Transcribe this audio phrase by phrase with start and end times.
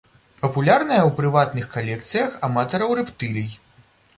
[0.43, 3.49] Папулярная ў прыватных калекцыях аматараў рэптылій.